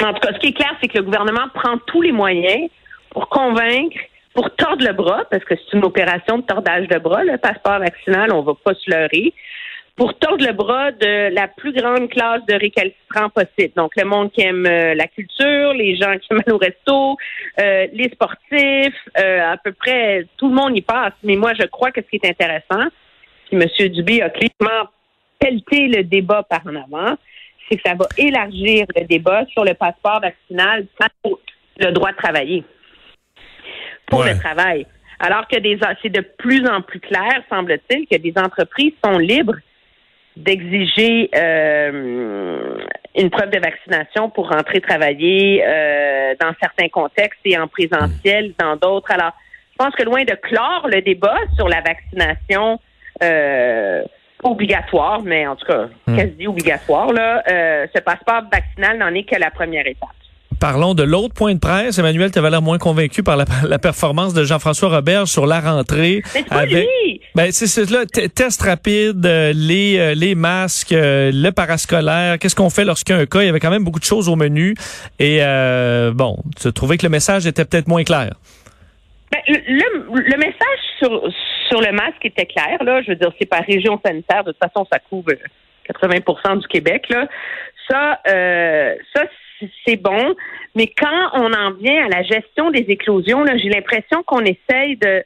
En 0.04 0.14
tout 0.14 0.20
cas, 0.20 0.34
ce 0.34 0.40
qui 0.40 0.48
est 0.48 0.54
clair, 0.54 0.76
c'est 0.82 0.88
que 0.88 0.98
le 0.98 1.04
gouvernement 1.04 1.48
prend 1.54 1.78
tous 1.88 2.02
les 2.02 2.12
moyens 2.12 2.70
pour 3.12 3.30
convaincre, 3.30 3.98
pour 4.34 4.54
tordre 4.56 4.86
le 4.86 4.94
bras, 4.94 5.24
parce 5.30 5.44
que 5.44 5.56
c'est 5.56 5.78
une 5.78 5.86
opération 5.86 6.38
de 6.38 6.44
tordage 6.44 6.88
de 6.88 6.98
bras, 6.98 7.24
le 7.24 7.38
passeport 7.38 7.80
vaccinal, 7.80 8.32
on 8.34 8.42
va 8.42 8.54
pas 8.64 8.74
se 8.74 8.90
leurrer, 8.90 9.34
pour 9.96 10.18
tordre 10.18 10.46
le 10.46 10.54
bras 10.54 10.92
de 10.92 11.34
la 11.34 11.48
plus 11.48 11.74
grande 11.74 12.10
classe 12.10 12.46
de 12.48 12.54
récalcitrants 12.54 13.30
possible. 13.30 13.74
Donc, 13.76 13.92
le 13.98 14.06
monde 14.06 14.32
qui 14.32 14.42
aime 14.42 14.66
euh, 14.66 14.96
la 14.96 15.08
culture, 15.08 15.74
les 15.74 15.96
gens 15.96 16.18
qui 16.18 16.28
aiment 16.32 16.54
au 16.54 16.58
resto, 16.58 17.18
euh, 17.60 17.88
les 17.94 18.10
sportifs, 18.10 18.96
euh, 19.20 19.52
à 19.52 19.58
peu 19.58 19.74
près 19.74 20.26
tout 20.38 20.48
le 20.48 20.56
monde 20.56 20.78
y 20.78 20.82
passe. 20.82 21.14
Mais 21.24 21.36
moi, 21.36 21.54
je 21.60 21.66
crois 21.68 21.92
que 21.92 22.02
ce 22.02 22.08
qui 22.08 22.16
est 22.16 22.30
intéressant, 22.30 22.90
puis 23.50 23.58
M. 23.62 23.90
Dubé 23.90 24.22
a 24.22 24.30
clairement 24.30 24.90
pelleté 25.40 25.88
le 25.88 26.04
débat 26.04 26.44
par 26.44 26.62
en 26.66 26.76
avant, 26.76 27.18
c'est 27.70 27.78
que 27.78 27.82
ça 27.86 27.96
va 27.96 28.08
élargir 28.18 28.86
le 28.96 29.06
débat 29.06 29.46
sur 29.48 29.64
le 29.64 29.74
passeport 29.74 30.22
vaccinal 30.22 30.86
pour 31.22 31.40
le 31.78 31.92
droit 31.92 32.12
de 32.12 32.18
travailler. 32.18 32.64
Pour 34.08 34.20
Ouais. 34.20 34.34
le 34.34 34.40
travail. 34.40 34.86
Alors 35.20 35.48
que 35.48 35.58
des 35.58 35.80
c'est 36.02 36.10
de 36.10 36.22
plus 36.22 36.68
en 36.68 36.82
plus 36.82 37.00
clair, 37.00 37.44
semble-t-il, 37.50 38.08
que 38.08 38.18
des 38.18 38.34
entreprises 38.38 38.94
sont 39.04 39.18
libres 39.18 39.56
d'exiger 40.38 41.30
euh, 41.36 42.78
une 43.16 43.30
preuve 43.30 43.50
de 43.50 43.60
vaccination 43.60 44.30
pour 44.30 44.50
rentrer 44.50 44.80
travailler 44.82 45.64
euh, 45.66 46.34
dans 46.40 46.54
certains 46.62 46.90
contextes 46.90 47.40
et 47.46 47.58
en 47.58 47.68
présentiel 47.68 48.54
dans 48.60 48.76
d'autres. 48.76 49.12
Alors, 49.12 49.34
je 49.72 49.78
pense 49.78 49.96
que 49.96 50.04
loin 50.04 50.24
de 50.24 50.36
clore 50.36 50.88
le 50.88 51.02
débat 51.02 51.38
sur 51.56 51.68
la 51.68 51.82
vaccination 51.82 52.80
euh, 53.22 54.04
obligatoire, 54.44 55.22
mais 55.24 55.46
en 55.48 55.56
tout 55.56 55.66
cas 55.66 55.88
quasi 56.16 56.48
obligatoire, 56.48 57.12
là, 57.12 57.44
euh, 57.50 57.88
ce 57.94 58.02
passeport 58.02 58.44
vaccinal 58.52 58.98
n'en 58.98 59.14
est 59.14 59.24
que 59.24 59.40
la 59.40 59.52
première 59.52 59.86
étape. 59.86 60.10
Parlons 60.60 60.94
de 60.94 61.04
l'autre 61.04 61.34
point 61.34 61.56
de 61.56 61.60
presse. 61.60 61.98
Emmanuel, 61.98 62.32
tu 62.32 62.38
avais 62.38 62.52
l'air 62.52 62.62
moins 62.62 62.78
convaincu 62.78 63.24
par 63.24 63.36
la, 63.36 63.46
la 63.68 63.80
performance 63.80 64.34
de 64.34 64.44
Jean-François 64.44 64.90
Robert 64.90 65.28
sur 65.28 65.46
la 65.46 65.60
rentrée. 65.60 66.22
Mais 66.24 66.42
c'est 66.42 66.48
pas 66.48 66.58
avec, 66.58 66.88
lui! 66.88 67.11
Ben, 67.36 67.52
c'est 67.52 67.86
t- 68.12 68.30
test 68.30 68.62
rapide, 68.62 69.26
euh, 69.26 69.54
les, 69.56 69.98
euh, 69.98 70.14
les 70.16 70.36
masques, 70.36 70.92
euh, 70.92 71.32
le 71.34 71.52
parascolaire. 71.52 72.38
Qu'est-ce 72.40 72.56
qu'on 72.56 72.70
fait 72.70 72.84
lorsqu'il 72.84 73.16
y 73.16 73.18
a 73.18 73.22
un 73.22 73.26
cas? 73.26 73.42
Il 73.42 73.46
y 73.46 73.50
avait 73.50 73.60
quand 73.60 73.70
même 73.70 73.84
beaucoup 73.84 74.00
de 74.00 74.06
choses 74.06 74.28
au 74.28 74.36
menu. 74.36 74.76
Et 75.20 75.40
bon, 76.14 76.38
tu 76.62 76.72
trouvé 76.74 76.98
que 76.98 77.06
le 77.06 77.10
message 77.10 77.48
était 77.48 77.66
peut-être 77.66 77.88
moins 77.88 78.04
clair. 78.04 78.32
Ben, 79.32 79.40
le, 79.48 79.56
le- 80.14 80.38
message 80.38 80.80
sur, 81.00 81.10
sur 81.70 81.82
le 81.82 81.92
masque 81.94 82.24
était 82.26 82.46
clair. 82.46 82.84
Là. 82.84 83.02
Je 83.02 83.12
veux 83.12 83.16
dire, 83.16 83.32
c'est 83.40 83.48
par 83.48 83.64
région 83.66 84.00
sanitaire. 84.06 84.44
De 84.44 84.52
toute 84.52 84.60
façon, 84.62 84.86
ça 84.92 85.00
couvre 85.00 85.32
80% 85.90 86.60
du 86.60 86.68
Québec. 86.68 87.06
Là. 87.10 87.28
Ça, 87.90 88.20
ça 89.16 89.24
c'est 89.86 89.96
bon. 89.96 90.36
Mais 90.76 90.88
quand 90.88 91.30
on 91.34 91.54
en 91.54 91.72
vient 91.74 92.06
à 92.06 92.10
la 92.10 92.24
gestion 92.24 92.72
des 92.72 92.86
éclosions, 92.90 93.44
là, 93.44 93.58
j'ai 93.58 93.70
l'impression 93.70 94.24
qu'on 94.24 94.42
essaye 94.42 94.98
de 94.98 95.24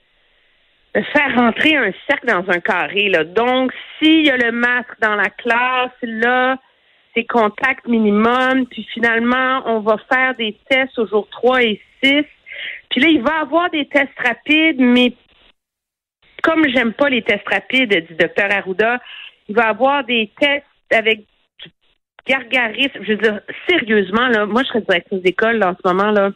faire 1.03 1.35
rentrer 1.35 1.75
un 1.75 1.91
cercle 2.07 2.27
dans 2.27 2.49
un 2.49 2.59
carré. 2.59 3.09
Là. 3.09 3.23
Donc, 3.23 3.73
s'il 3.97 4.25
y 4.25 4.31
a 4.31 4.37
le 4.37 4.51
masque 4.51 4.99
dans 5.01 5.15
la 5.15 5.29
classe, 5.29 5.91
là, 6.01 6.57
c'est 7.13 7.25
contact 7.25 7.87
minimum. 7.87 8.65
Puis 8.67 8.87
finalement, 8.93 9.61
on 9.65 9.79
va 9.79 9.97
faire 10.11 10.35
des 10.35 10.57
tests 10.69 10.97
au 10.99 11.07
jour 11.07 11.27
3 11.29 11.63
et 11.63 11.81
6. 12.03 12.23
Puis 12.89 13.01
là, 13.01 13.07
il 13.09 13.21
va 13.21 13.41
avoir 13.41 13.69
des 13.69 13.87
tests 13.87 14.17
rapides, 14.17 14.79
mais 14.79 15.13
comme 16.43 16.67
j'aime 16.69 16.93
pas 16.93 17.09
les 17.09 17.23
tests 17.23 17.47
rapides, 17.49 17.89
dit 17.89 18.15
docteur 18.15 18.51
Arruda, 18.51 18.99
il 19.47 19.55
va 19.55 19.69
avoir 19.69 20.03
des 20.03 20.31
tests 20.39 20.65
avec 20.91 21.19
du 21.63 21.71
gargarisme. 22.27 22.99
Je 23.01 23.13
veux 23.13 23.17
dire, 23.17 23.41
sérieusement, 23.67 24.27
là, 24.27 24.45
moi, 24.45 24.61
je 24.63 24.67
serais 24.69 24.81
directrice 24.81 25.21
d'école 25.21 25.63
en 25.63 25.75
ce 25.75 25.87
moment, 25.87 26.11
là. 26.11 26.31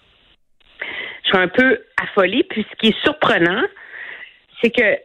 Je 1.24 1.30
serais 1.30 1.44
un 1.44 1.48
peu 1.48 1.80
affolée. 2.02 2.44
Puis 2.50 2.66
ce 2.70 2.76
qui 2.78 2.88
est 2.88 3.04
surprenant, 3.04 3.62
c'est 4.62 4.72
que 4.72 4.98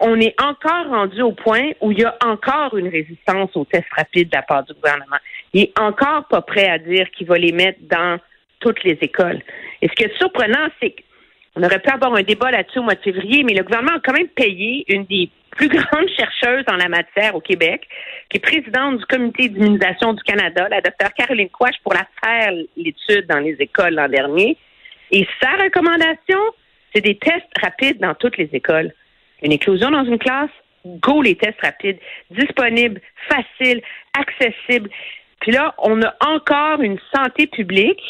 on 0.00 0.18
est 0.18 0.34
encore 0.40 0.86
rendu 0.88 1.20
au 1.20 1.32
point 1.32 1.72
où 1.80 1.92
il 1.92 2.00
y 2.00 2.04
a 2.04 2.16
encore 2.24 2.76
une 2.76 2.88
résistance 2.88 3.50
aux 3.54 3.66
tests 3.66 3.92
rapides 3.94 4.30
de 4.30 4.36
la 4.36 4.42
part 4.42 4.64
du 4.64 4.72
gouvernement. 4.72 5.18
Il 5.52 5.64
est 5.64 5.78
encore 5.78 6.26
pas 6.26 6.40
prêt 6.40 6.68
à 6.68 6.78
dire 6.78 7.10
qu'il 7.10 7.26
va 7.26 7.36
les 7.36 7.52
mettre 7.52 7.80
dans 7.82 8.18
toutes 8.60 8.82
les 8.82 8.98
écoles. 9.02 9.42
Et 9.82 9.88
ce 9.88 9.92
qui 9.92 10.04
est 10.04 10.16
surprenant, 10.16 10.68
c'est 10.80 10.94
qu'on 11.54 11.62
aurait 11.62 11.80
pu 11.80 11.90
avoir 11.90 12.14
un 12.14 12.22
débat 12.22 12.50
là-dessus 12.50 12.78
au 12.78 12.82
mois 12.82 12.94
de 12.94 13.02
février, 13.02 13.42
mais 13.44 13.52
le 13.52 13.62
gouvernement 13.62 13.96
a 13.96 14.00
quand 14.00 14.14
même 14.14 14.28
payé 14.28 14.84
une 14.88 15.04
des 15.04 15.28
plus 15.50 15.68
grandes 15.68 16.08
chercheuses 16.16 16.64
en 16.70 16.76
la 16.76 16.88
matière 16.88 17.34
au 17.34 17.40
Québec, 17.40 17.86
qui 18.30 18.38
est 18.38 18.40
présidente 18.40 18.98
du 18.98 19.04
comité 19.06 19.48
d'immunisation 19.48 20.14
du 20.14 20.22
Canada, 20.22 20.66
la 20.70 20.80
docteure 20.80 21.12
Caroline 21.12 21.50
Quash, 21.50 21.76
pour 21.82 21.92
la 21.92 22.06
faire 22.24 22.52
l'étude 22.76 23.26
dans 23.26 23.40
les 23.40 23.56
écoles 23.58 23.94
l'an 23.94 24.08
dernier. 24.08 24.56
Et 25.10 25.26
sa 25.42 25.50
recommandation, 25.62 26.38
c'est 26.94 27.00
des 27.00 27.16
tests 27.16 27.46
rapides 27.62 27.98
dans 28.00 28.14
toutes 28.14 28.36
les 28.36 28.48
écoles. 28.52 28.92
Une 29.42 29.52
éclosion 29.52 29.90
dans 29.90 30.04
une 30.04 30.18
classe, 30.18 30.50
go 30.84 31.22
les 31.22 31.34
tests 31.36 31.60
rapides, 31.62 31.98
disponibles, 32.30 33.00
faciles, 33.28 33.82
accessibles. 34.18 34.90
Puis 35.40 35.52
là, 35.52 35.74
on 35.78 36.02
a 36.02 36.14
encore 36.26 36.82
une 36.82 36.98
santé 37.14 37.46
publique 37.46 38.02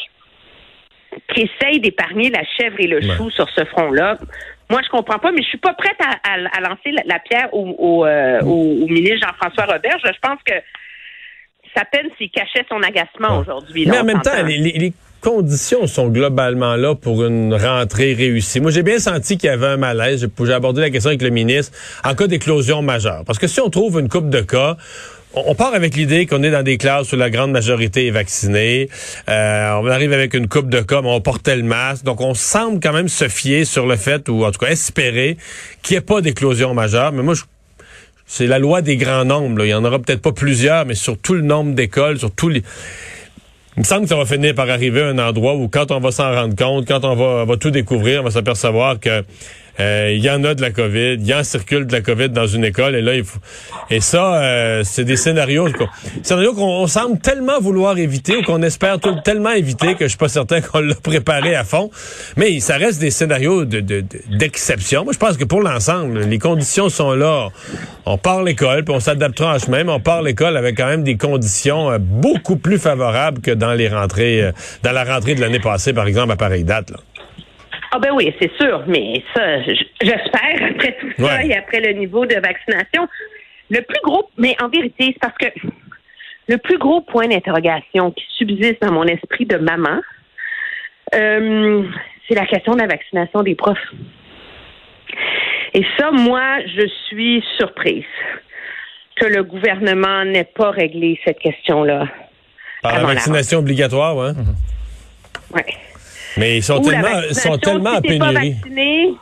qui 1.33 1.41
essaye 1.41 1.79
d'épargner 1.79 2.29
la 2.29 2.43
chèvre 2.57 2.75
et 2.79 2.87
le 2.87 2.97
Ouais. 2.97 3.15
chou 3.17 3.29
sur 3.31 3.49
ce 3.49 3.65
front-là. 3.65 4.17
Moi, 4.69 4.79
je 4.83 4.89
comprends 4.89 5.19
pas, 5.19 5.31
mais 5.31 5.41
je 5.41 5.47
suis 5.49 5.57
pas 5.57 5.73
prête 5.73 5.97
à, 5.99 6.11
à- 6.31 6.57
à 6.57 6.61
lancer 6.61 6.91
la, 6.91 7.03
la 7.05 7.19
pierre 7.19 7.53
au, 7.53 7.75
au, 7.77 8.05
euh, 8.05 8.39
au- 8.43 8.83
au 8.83 8.87
ministre 8.87 9.27
Jean-François 9.27 9.65
Robert. 9.65 9.97
Je, 10.03 10.09
pense 10.21 10.39
que 10.45 10.53
sa 11.75 11.83
peine 11.85 12.07
s'il 12.17 12.29
cachait 12.31 12.65
son 12.69 12.81
agacement 12.81 13.39
aujourd'hui. 13.39 13.85
Mais 13.87 13.99
en 13.99 14.03
même 14.05 14.21
temps, 14.21 14.31
les 14.45 14.93
conditions 15.21 15.87
sont 15.87 16.09
globalement 16.09 16.75
là 16.75 16.95
pour 16.95 17.23
une 17.23 17.53
rentrée 17.53 18.13
réussie. 18.13 18.59
Moi, 18.59 18.71
j'ai 18.71 18.83
bien 18.83 18.99
senti 18.99 19.37
qu'il 19.37 19.47
y 19.47 19.53
avait 19.53 19.67
un 19.67 19.77
malaise. 19.77 20.21
J'ai- 20.21 20.53
abordé 20.53 20.81
la 20.81 20.89
question 20.89 21.09
avec 21.09 21.21
le 21.21 21.29
ministre 21.29 21.77
en 22.03 22.13
cas 22.13 22.27
d'éclosion 22.27 22.81
majeure. 22.81 23.23
Parce 23.25 23.39
que 23.39 23.47
si 23.47 23.61
on 23.61 23.69
trouve 23.69 23.99
une 23.99 24.09
coupe 24.09 24.29
de 24.29 24.41
cas, 24.41 24.75
on 25.33 25.43
on 25.47 25.55
part 25.55 25.73
avec 25.73 25.95
l'idée 25.95 26.25
qu'on 26.25 26.43
est 26.43 26.51
dans 26.51 26.63
des 26.63 26.77
classes 26.77 27.13
où 27.13 27.15
la 27.15 27.29
grande 27.29 27.51
majorité 27.51 28.07
est 28.07 28.11
vaccinée. 28.11 28.89
Euh, 29.29 29.71
on 29.81 29.87
arrive 29.87 30.11
avec 30.11 30.33
une 30.33 30.49
coupe 30.49 30.69
de 30.69 30.81
cas, 30.81 31.01
mais 31.01 31.09
on 31.09 31.21
portait 31.21 31.55
le 31.55 31.63
masque. 31.63 32.03
Donc, 32.03 32.19
on 32.19 32.33
semble 32.33 32.81
quand 32.81 32.91
même 32.91 33.07
se 33.07 33.29
fier 33.29 33.63
sur 33.63 33.85
le 33.87 33.95
fait, 33.95 34.27
ou 34.27 34.43
en 34.43 34.51
tout 34.51 34.59
cas 34.59 34.71
espérer, 34.71 35.37
qu'il 35.83 35.93
n'y 35.93 35.99
ait 35.99 36.01
pas 36.01 36.19
d'éclosion 36.19 36.73
majeure. 36.73 37.13
Mais 37.13 37.23
moi, 37.23 37.33
je 37.33 37.43
c'est 38.27 38.47
la 38.47 38.59
loi 38.59 38.81
des 38.81 38.95
grands 38.95 39.25
nombres. 39.25 39.57
là. 39.59 39.65
Il 39.65 39.69
y 39.69 39.73
en 39.73 39.83
aura 39.83 39.99
peut-être 39.99 40.21
pas 40.21 40.31
plusieurs, 40.31 40.85
mais 40.85 40.95
sur 40.95 41.17
tout 41.17 41.33
le 41.33 41.41
nombre 41.41 41.73
d'écoles, 41.75 42.17
sur 42.17 42.31
tous 42.31 42.47
les. 42.47 42.63
Il 43.77 43.81
me 43.81 43.83
semble 43.85 44.03
que 44.03 44.09
ça 44.09 44.17
va 44.17 44.25
finir 44.25 44.53
par 44.53 44.69
arriver 44.69 45.01
à 45.01 45.07
un 45.07 45.17
endroit 45.17 45.55
où, 45.55 45.69
quand 45.69 45.91
on 45.91 45.99
va 45.99 46.11
s'en 46.11 46.29
rendre 46.31 46.55
compte, 46.55 46.85
quand 46.87 47.05
on 47.05 47.15
va, 47.15 47.45
va 47.45 47.57
tout 47.57 47.71
découvrir, 47.71 48.21
on 48.21 48.25
va 48.25 48.31
s'apercevoir 48.31 48.99
que 48.99 49.23
euh, 49.79 50.11
il 50.13 50.23
y 50.23 50.29
en 50.29 50.43
a 50.43 50.53
de 50.53 50.61
la 50.61 50.71
COVID, 50.71 51.13
il 51.15 51.25
y 51.25 51.33
en 51.33 51.43
circule 51.43 51.85
de 51.87 51.93
la 51.93 52.01
COVID 52.01 52.29
dans 52.29 52.47
une 52.47 52.65
école, 52.65 52.95
et 52.95 53.01
là, 53.01 53.15
il 53.15 53.23
faut. 53.23 53.39
Et 53.89 54.01
ça, 54.01 54.35
euh, 54.41 54.81
c'est 54.83 55.03
des 55.05 55.15
scénarios, 55.15 55.67
scénarios 56.23 56.53
qu'on 56.53 56.81
on 56.81 56.87
semble 56.87 57.19
tellement 57.19 57.59
vouloir 57.59 57.97
éviter 57.97 58.35
ou 58.37 58.43
qu'on 58.43 58.61
espère 58.61 58.99
tout- 58.99 59.19
tellement 59.23 59.51
éviter 59.51 59.95
que 59.95 60.05
je 60.05 60.09
suis 60.09 60.17
pas 60.17 60.29
certain 60.29 60.61
qu'on 60.61 60.79
l'a 60.79 60.95
préparé 60.95 61.55
à 61.55 61.63
fond. 61.63 61.89
Mais 62.37 62.59
ça 62.59 62.77
reste 62.77 62.99
des 62.99 63.11
scénarios 63.11 63.65
de- 63.65 63.79
de- 63.79 64.03
d'exception. 64.29 65.03
Moi, 65.03 65.13
je 65.13 65.19
pense 65.19 65.37
que 65.37 65.45
pour 65.45 65.61
l'ensemble, 65.61 66.19
les 66.21 66.39
conditions 66.39 66.89
sont 66.89 67.11
là. 67.13 67.49
On 68.05 68.17
part 68.17 68.43
l'école, 68.43 68.83
puis 68.83 68.93
on 68.95 68.99
s'adaptera 68.99 69.55
en 69.55 69.59
chemin, 69.59 69.83
mais 69.83 69.91
on 69.91 69.99
part 69.99 70.21
l'école 70.21 70.57
avec 70.57 70.77
quand 70.77 70.87
même 70.87 71.03
des 71.03 71.17
conditions 71.17 71.91
euh, 71.91 71.97
beaucoup 71.99 72.57
plus 72.57 72.77
favorables 72.79 73.41
que 73.41 73.51
dans 73.51 73.73
les 73.73 73.87
rentrées, 73.89 74.41
euh, 74.43 74.51
dans 74.83 74.91
la 74.91 75.03
rentrée 75.03 75.35
de 75.35 75.41
l'année 75.41 75.59
passée, 75.59 75.93
par 75.93 76.07
exemple, 76.07 76.31
à 76.31 76.35
pareille 76.35 76.63
date. 76.63 76.91
Là. 76.91 76.97
Ah 77.91 77.99
ben 77.99 78.11
oui, 78.13 78.33
c'est 78.41 78.51
sûr, 78.55 78.83
mais 78.87 79.21
ça, 79.35 79.61
j'espère, 79.63 80.69
après 80.71 80.97
tout 80.99 81.11
ça 81.17 81.23
Ouais. 81.23 81.47
et 81.47 81.57
après 81.57 81.81
le 81.81 81.91
niveau 81.93 82.25
de 82.25 82.35
vaccination, 82.35 83.07
le 83.69 83.81
plus 83.81 83.99
gros, 84.03 84.29
mais 84.37 84.55
en 84.61 84.69
vérité, 84.69 85.07
c'est 85.13 85.19
parce 85.19 85.37
que 85.37 85.47
le 86.47 86.57
plus 86.57 86.77
gros 86.77 87.01
point 87.01 87.27
d'interrogation 87.27 88.11
qui 88.11 88.23
subsiste 88.37 88.81
dans 88.81 88.91
mon 88.93 89.03
esprit 89.05 89.45
de 89.45 89.57
maman, 89.57 89.99
euh, 91.15 91.83
c'est 92.27 92.35
la 92.35 92.45
question 92.45 92.73
de 92.75 92.79
la 92.79 92.87
vaccination 92.87 93.43
des 93.43 93.55
profs. 93.55 93.77
Et 95.73 95.85
ça, 95.97 96.11
moi, 96.11 96.59
je 96.65 96.87
suis 97.07 97.43
surprise 97.57 98.05
que 99.17 99.25
le 99.25 99.43
gouvernement 99.43 100.23
n'ait 100.25 100.45
pas 100.55 100.71
réglé 100.71 101.19
cette 101.25 101.39
question-là. 101.39 102.07
Par 102.81 102.93
la 102.97 103.03
vaccination 103.05 103.59
obligatoire, 103.59 104.15
ouais. 104.17 104.31
Ouais. 105.53 105.65
Mais 106.37 106.57
ils 106.57 106.63
sont 106.63 106.79
Ou 106.79 106.89
tellement, 106.89 107.21
sont 107.31 107.57
tellement 107.57 107.99
si 108.05 108.17
pas 108.17 108.31
vacciné, 108.31 109.13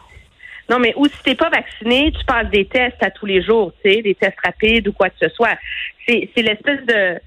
non, 0.69 0.77
mais 0.77 0.93
ou 0.95 1.07
si 1.07 1.23
t'es 1.23 1.35
pas 1.35 1.49
vacciné, 1.49 2.11
tu 2.11 2.23
passes 2.25 2.49
des 2.49 2.65
tests 2.65 3.01
à 3.01 3.09
tous 3.09 3.25
les 3.25 3.41
jours, 3.41 3.71
tu 3.83 3.91
sais, 3.91 4.01
des 4.01 4.13
tests 4.13 4.37
rapides 4.43 4.87
ou 4.87 4.93
quoi 4.93 5.09
que 5.09 5.15
ce 5.19 5.29
soit. 5.29 5.57
C'est, 6.07 6.29
l'espèce 6.37 6.85
de 6.85 7.19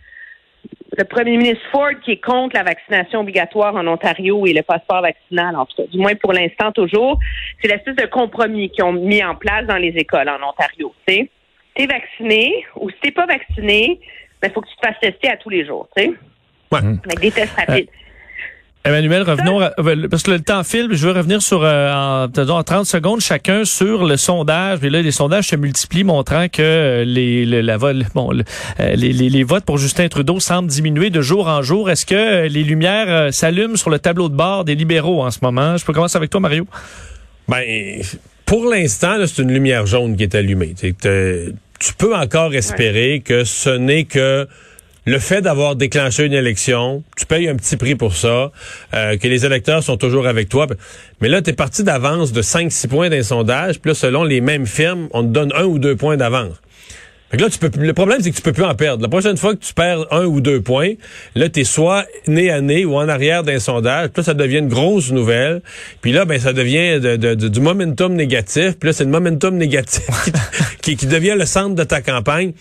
le 0.96 1.04
premier 1.04 1.36
ministre 1.36 1.64
Ford 1.72 1.90
qui 2.04 2.12
est 2.12 2.24
contre 2.24 2.54
la 2.54 2.62
vaccination 2.62 3.20
obligatoire 3.20 3.74
en 3.74 3.86
Ontario 3.86 4.46
et 4.46 4.52
le 4.52 4.62
passeport 4.62 5.02
vaccinal, 5.02 5.56
en 5.56 5.66
tout 5.66 5.82
cas, 5.82 5.88
du 5.88 5.98
moins 5.98 6.14
pour 6.14 6.32
l'instant 6.32 6.70
toujours. 6.70 7.18
C'est 7.60 7.68
l'espèce 7.68 7.96
de 7.96 8.06
compromis 8.06 8.70
qu'ils 8.70 8.84
ont 8.84 8.92
mis 8.92 9.24
en 9.24 9.34
place 9.34 9.66
dans 9.66 9.76
les 9.76 9.94
écoles 9.96 10.28
en 10.28 10.48
Ontario. 10.48 10.94
Tu 11.06 11.14
sais, 11.14 11.30
t'es 11.74 11.86
vacciné 11.86 12.64
ou 12.76 12.90
si 12.90 12.96
t'es 13.02 13.10
pas 13.10 13.26
vacciné, 13.26 13.98
il 14.44 14.50
faut 14.50 14.60
que 14.60 14.68
tu 14.68 14.76
te 14.76 14.86
fasses 14.86 15.00
tester 15.00 15.30
à 15.30 15.36
tous 15.36 15.50
les 15.50 15.66
jours, 15.66 15.88
tu 15.96 16.04
sais, 16.04 16.12
Ouais. 16.70 16.78
avec 16.78 17.20
des 17.20 17.30
tests 17.30 17.54
rapides. 17.56 17.88
Emmanuel, 18.84 19.22
revenons, 19.22 19.60
à- 19.60 19.72
euh, 19.78 20.08
parce 20.10 20.24
que 20.24 20.32
le 20.32 20.40
temps 20.40 20.64
file, 20.64 20.88
je 20.90 21.06
veux 21.06 21.12
revenir 21.12 21.40
sur, 21.40 21.62
euh, 21.62 21.92
en, 21.92 22.26
disons, 22.26 22.56
en 22.56 22.64
30 22.64 22.84
secondes 22.84 23.20
chacun 23.20 23.64
sur 23.64 24.04
le 24.04 24.16
sondage. 24.16 24.80
Et 24.82 24.90
là, 24.90 25.00
les 25.02 25.12
sondages 25.12 25.46
se 25.48 25.56
multiplient, 25.56 26.02
montrant 26.02 26.48
que 26.48 26.62
euh, 26.62 27.04
les, 27.04 27.44
le- 27.46 27.60
la, 27.60 27.76
vol- 27.76 28.04
bon, 28.14 28.32
le- 28.32 28.42
euh, 28.80 28.94
les, 28.96 29.12
les- 29.12 29.28
les 29.30 29.44
votes 29.44 29.64
pour 29.64 29.78
Justin 29.78 30.08
Trudeau 30.08 30.40
semblent 30.40 30.68
diminuer 30.68 31.10
de 31.10 31.20
jour 31.22 31.46
en 31.46 31.62
jour. 31.62 31.90
Est-ce 31.90 32.04
que 32.04 32.48
les 32.48 32.64
lumières 32.64 33.06
euh, 33.08 33.30
s'allument 33.30 33.76
sur 33.76 33.88
le 33.90 34.00
tableau 34.00 34.28
de 34.28 34.34
bord 34.34 34.64
des 34.64 34.74
libéraux 34.74 35.22
en 35.22 35.30
ce 35.30 35.38
moment? 35.42 35.76
Je 35.76 35.84
peux 35.84 35.92
commencer 35.92 36.16
avec 36.16 36.30
toi, 36.30 36.40
Mario. 36.40 36.66
Ben, 37.48 38.02
pour 38.46 38.68
l'instant, 38.68 39.16
là, 39.16 39.26
c'est 39.28 39.42
une 39.42 39.52
lumière 39.52 39.86
jaune 39.86 40.16
qui 40.16 40.24
est 40.24 40.34
allumée. 40.34 40.74
Tu 40.76 41.94
peux 41.98 42.14
encore 42.16 42.52
espérer 42.54 43.22
que 43.24 43.44
ce 43.44 43.70
n'est 43.70 44.04
que 44.04 44.46
le 45.04 45.18
fait 45.18 45.42
d'avoir 45.42 45.74
déclenché 45.76 46.24
une 46.24 46.32
élection, 46.32 47.02
tu 47.16 47.26
payes 47.26 47.48
un 47.48 47.56
petit 47.56 47.76
prix 47.76 47.96
pour 47.96 48.14
ça, 48.14 48.52
euh, 48.94 49.16
que 49.16 49.26
les 49.26 49.44
électeurs 49.44 49.82
sont 49.82 49.96
toujours 49.96 50.26
avec 50.26 50.48
toi. 50.48 50.66
Mais 51.20 51.28
là, 51.28 51.42
tu 51.42 51.50
es 51.50 51.52
parti 51.52 51.82
d'avance 51.82 52.32
de 52.32 52.40
5-6 52.40 52.88
points 52.88 53.10
d'un 53.10 53.22
sondage, 53.22 53.80
puis 53.80 53.90
là, 53.90 53.94
selon 53.94 54.22
les 54.22 54.40
mêmes 54.40 54.66
firmes, 54.66 55.08
on 55.12 55.22
te 55.22 55.28
donne 55.28 55.52
un 55.56 55.64
ou 55.64 55.78
deux 55.78 55.96
points 55.96 56.16
d'avance. 56.16 56.54
Fait 57.32 57.38
que 57.38 57.42
là, 57.44 57.48
tu 57.48 57.58
peux, 57.58 57.70
le 57.80 57.94
problème, 57.94 58.18
c'est 58.20 58.30
que 58.30 58.36
tu 58.36 58.42
peux 58.42 58.52
plus 58.52 58.62
en 58.62 58.74
perdre. 58.74 59.02
La 59.02 59.08
prochaine 59.08 59.38
fois 59.38 59.54
que 59.54 59.60
tu 59.64 59.72
perds 59.72 60.04
un 60.12 60.26
ou 60.26 60.42
deux 60.42 60.60
points, 60.60 60.92
là, 61.34 61.48
t'es 61.48 61.64
soit 61.64 62.04
nez 62.26 62.50
à 62.50 62.60
nez 62.60 62.84
ou 62.84 62.94
en 62.96 63.08
arrière 63.08 63.42
d'un 63.42 63.58
sondage. 63.58 64.08
Puis 64.08 64.20
là, 64.20 64.22
ça 64.24 64.34
devient 64.34 64.58
une 64.58 64.68
grosse 64.68 65.10
nouvelle. 65.12 65.62
Puis 66.02 66.12
là, 66.12 66.26
ben, 66.26 66.38
ça 66.38 66.52
devient 66.52 67.00
de- 67.00 67.16
de- 67.16 67.34
de- 67.34 67.48
du 67.48 67.60
momentum 67.62 68.12
négatif. 68.12 68.72
Puis 68.78 68.88
là, 68.88 68.92
c'est 68.92 69.04
le 69.04 69.10
momentum 69.10 69.56
négatif 69.56 70.04
qui, 70.82 70.94
devient 71.06 71.34
le 71.38 71.46
centre 71.46 71.74
de 71.74 71.84
ta 71.84 72.02
campagne. 72.02 72.52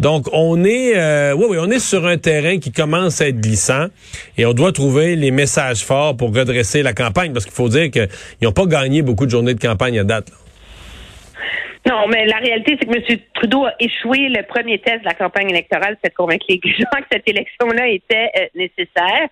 Donc, 0.00 0.26
on 0.32 0.64
est, 0.64 0.96
euh, 0.96 1.34
oui, 1.36 1.44
oui, 1.50 1.56
on 1.60 1.70
est 1.70 1.78
sur 1.78 2.06
un 2.06 2.16
terrain 2.16 2.58
qui 2.58 2.72
commence 2.72 3.20
à 3.20 3.28
être 3.28 3.40
glissant 3.42 3.88
et 4.38 4.46
on 4.46 4.54
doit 4.54 4.72
trouver 4.72 5.16
les 5.16 5.32
messages 5.32 5.84
forts 5.84 6.16
pour 6.16 6.34
redresser 6.34 6.82
la 6.82 6.94
campagne 6.94 7.34
parce 7.34 7.44
qu'il 7.44 7.54
faut 7.54 7.68
dire 7.68 7.90
qu'ils 7.90 8.08
n'ont 8.40 8.52
pas 8.52 8.64
gagné 8.64 9.02
beaucoup 9.02 9.26
de 9.26 9.30
journées 9.30 9.52
de 9.52 9.60
campagne 9.60 9.98
à 9.98 10.04
date. 10.04 10.28
Non, 11.86 12.08
mais 12.08 12.24
la 12.26 12.38
réalité, 12.38 12.78
c'est 12.80 12.86
que 12.86 13.12
M. 13.12 13.18
Trudeau 13.34 13.66
a 13.66 13.74
échoué 13.78 14.28
le 14.28 14.42
premier 14.42 14.78
test 14.78 15.00
de 15.00 15.04
la 15.04 15.14
campagne 15.14 15.50
électorale, 15.50 15.98
c'est 16.02 16.10
de 16.10 16.14
convaincre 16.14 16.46
les 16.48 16.60
gens 16.64 17.00
que 17.00 17.06
cette 17.12 17.28
élection-là 17.28 17.88
était 17.88 18.30
euh, 18.38 18.46
nécessaire. 18.54 19.28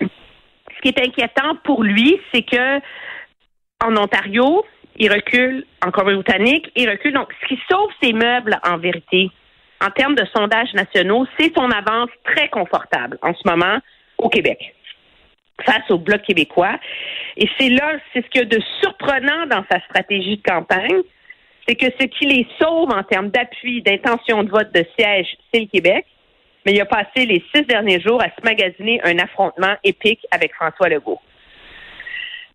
Ce 0.00 0.80
qui 0.82 0.88
est 0.88 1.00
inquiétant 1.00 1.56
pour 1.64 1.82
lui, 1.82 2.20
c'est 2.32 2.42
que 2.42 2.80
en 3.80 3.96
Ontario, 3.96 4.64
il 4.96 5.12
recule, 5.12 5.64
en 5.86 5.92
Colombie-Britannique, 5.92 6.70
il 6.74 6.90
recule. 6.90 7.12
Donc, 7.12 7.32
ce 7.40 7.46
qui 7.46 7.60
sauve 7.70 7.90
ses 8.02 8.12
meubles, 8.12 8.58
en 8.64 8.78
vérité, 8.78 9.30
en 9.80 9.90
termes 9.90 10.16
de 10.16 10.24
sondages 10.36 10.74
nationaux, 10.74 11.26
c'est 11.38 11.54
son 11.54 11.70
avance 11.70 12.10
très 12.24 12.48
confortable 12.48 13.18
en 13.22 13.32
ce 13.34 13.48
moment 13.48 13.78
au 14.18 14.28
Québec 14.28 14.74
face 15.64 15.90
au 15.90 15.98
Bloc 15.98 16.22
québécois. 16.22 16.78
Et 17.36 17.48
c'est 17.58 17.68
là, 17.68 17.96
c'est 18.12 18.24
ce 18.24 18.30
qu'il 18.30 18.42
y 18.42 18.44
a 18.44 18.46
de 18.46 18.62
surprenant 18.80 19.46
dans 19.46 19.64
sa 19.70 19.80
stratégie 19.80 20.36
de 20.36 20.42
campagne, 20.42 21.02
c'est 21.68 21.74
que 21.74 21.86
ce 22.00 22.06
qui 22.06 22.26
les 22.26 22.46
sauve 22.58 22.90
en 22.90 23.02
termes 23.02 23.28
d'appui, 23.28 23.82
d'intention 23.82 24.42
de 24.42 24.50
vote, 24.50 24.72
de 24.72 24.84
siège, 24.98 25.26
c'est 25.52 25.60
le 25.60 25.66
Québec. 25.66 26.06
Mais 26.64 26.72
il 26.72 26.80
a 26.80 26.86
passé 26.86 27.26
les 27.26 27.42
six 27.54 27.62
derniers 27.62 28.00
jours 28.00 28.20
à 28.22 28.26
se 28.26 28.44
magasiner 28.44 29.00
un 29.04 29.18
affrontement 29.18 29.74
épique 29.84 30.26
avec 30.30 30.54
François 30.54 30.88
Legault. 30.88 31.20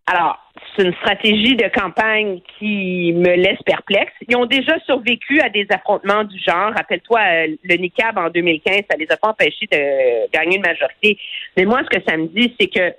Alors, 0.05 0.37
c'est 0.75 0.83
une 0.83 0.93
stratégie 0.95 1.55
de 1.55 1.67
campagne 1.69 2.41
qui 2.59 3.13
me 3.13 3.35
laisse 3.35 3.61
perplexe. 3.65 4.11
Ils 4.27 4.35
ont 4.35 4.45
déjà 4.45 4.77
survécu 4.85 5.39
à 5.39 5.49
des 5.49 5.65
affrontements 5.69 6.25
du 6.25 6.37
genre. 6.39 6.73
Rappelle-toi, 6.75 7.19
euh, 7.19 7.55
le 7.63 7.75
NICAB 7.75 8.17
en 8.17 8.29
2015, 8.29 8.81
ça 8.89 8.97
les 8.97 9.09
a 9.09 9.17
pas 9.17 9.29
empêchés 9.29 9.67
de 9.71 10.29
gagner 10.31 10.57
une 10.57 10.63
majorité. 10.63 11.17
Mais 11.55 11.65
moi, 11.65 11.81
ce 11.83 11.97
que 11.97 12.03
ça 12.05 12.17
me 12.17 12.27
dit, 12.27 12.53
c'est 12.59 12.67
que 12.67 12.93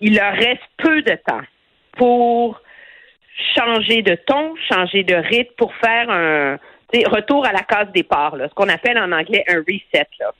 il 0.00 0.16
leur 0.16 0.32
reste 0.34 0.60
peu 0.76 1.00
de 1.02 1.16
temps 1.26 1.40
pour 1.96 2.60
changer 3.54 4.02
de 4.02 4.14
ton, 4.14 4.54
changer 4.70 5.02
de 5.04 5.14
rythme, 5.14 5.52
pour 5.56 5.74
faire 5.76 6.10
un 6.10 6.58
retour 7.06 7.46
à 7.46 7.52
la 7.52 7.62
case 7.62 7.88
départ, 7.94 8.36
là, 8.36 8.48
ce 8.48 8.54
qu'on 8.54 8.68
appelle 8.68 8.98
en 8.98 9.12
anglais 9.12 9.44
un 9.48 9.58
reset 9.58 10.06
là, 10.20 10.32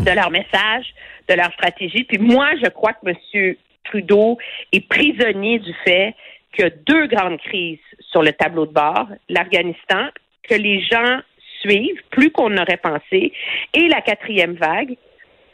de 0.00 0.10
leur 0.10 0.30
message, 0.30 0.86
de 1.28 1.34
leur 1.34 1.52
stratégie. 1.52 2.04
Puis 2.04 2.18
moi, 2.18 2.50
je 2.62 2.68
crois 2.70 2.92
que 2.92 3.08
M. 3.08 3.54
Trudeau 3.84 4.38
est 4.72 4.88
prisonnier 4.88 5.58
du 5.58 5.74
fait 5.84 6.14
qu'il 6.52 6.64
y 6.64 6.68
a 6.68 6.70
deux 6.70 7.06
grandes 7.06 7.38
crises 7.38 7.78
sur 8.10 8.22
le 8.22 8.32
tableau 8.32 8.66
de 8.66 8.72
bord, 8.72 9.08
l'Afghanistan, 9.28 10.08
que 10.48 10.54
les 10.54 10.80
gens 10.82 11.20
suivent 11.60 12.02
plus 12.10 12.30
qu'on 12.30 12.50
n'aurait 12.50 12.78
pensé, 12.78 13.32
et 13.72 13.88
la 13.88 14.00
quatrième 14.00 14.54
vague. 14.54 14.96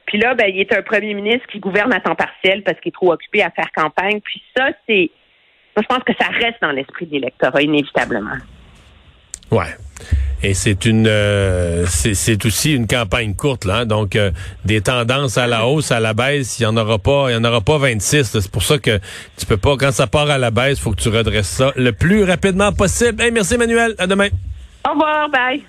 Puis 0.07 0.19
là, 0.19 0.35
ben, 0.35 0.47
il 0.49 0.61
est 0.61 0.77
un 0.77 0.83
premier 0.83 1.15
ministre 1.15 1.47
qui 1.49 1.61
gouverne 1.61 1.93
à 1.93 2.01
temps 2.01 2.17
partiel 2.17 2.63
parce 2.63 2.79
qu'il 2.81 2.89
est 2.91 2.95
trop 2.95 3.13
occupé 3.13 3.43
à 3.43 3.51
faire 3.51 3.71
campagne. 3.75 4.21
Puis 4.21 4.43
ça, 4.57 4.71
c'est. 4.89 5.11
Moi, 5.77 5.83
je 5.83 5.95
pense 5.95 6.05
que 6.05 6.13
ça 6.21 6.29
reste 6.29 6.59
dans 6.61 6.73
l'esprit 6.73 7.07
de 7.07 7.13
l'électorat, 7.13 7.63
inévitablement. 7.63 8.37
Ouais. 9.51 9.77
Et 10.43 10.55
c'est 10.55 10.87
une 10.87 11.07
euh, 11.07 11.85
c'est 11.87 12.47
aussi 12.47 12.73
une 12.75 12.87
campagne 12.87 13.35
courte 13.35 13.67
là, 13.67 13.81
hein. 13.81 13.87
donc 13.87 14.17
euh, 14.17 14.31
des 14.65 14.81
tendances 14.81 15.37
à 15.37 15.47
la 15.47 15.67
hausse, 15.67 15.93
à 15.93 16.01
la 16.01 16.15
baisse, 16.15 16.59
il 16.59 16.63
y 16.63 16.67
en 16.67 16.79
aura 16.79 16.99
pas, 16.99 17.27
il 17.29 17.35
y 17.35 17.37
en 17.37 17.45
aura 17.45 17.61
pas 17.61 17.77
26. 17.77 18.35
là. 18.35 18.41
C'est 18.41 18.51
pour 18.51 18.63
ça 18.63 18.79
que 18.79 18.99
tu 19.37 19.45
peux 19.45 19.59
pas 19.59 19.77
quand 19.77 19.93
ça 19.93 20.07
part 20.07 20.31
à 20.31 20.39
la 20.39 20.51
baisse, 20.51 20.81
faut 20.81 20.93
que 20.93 21.01
tu 21.01 21.11
redresses 21.11 21.47
ça 21.47 21.73
le 21.77 21.93
plus 21.93 22.25
rapidement 22.25 22.73
possible. 22.73 23.21
Hey, 23.21 23.33
merci 23.33 23.55
Emmanuel, 23.55 23.95
à 23.99 24.07
demain. 24.07 24.29
Au 24.89 24.93
revoir, 24.93 25.29
bye. 25.29 25.63